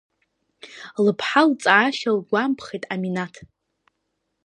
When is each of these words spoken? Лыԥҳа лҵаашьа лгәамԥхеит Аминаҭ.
Лыԥҳа 1.03 1.43
лҵаашьа 1.49 2.11
лгәамԥхеит 2.17 2.83
Аминаҭ. 2.93 3.35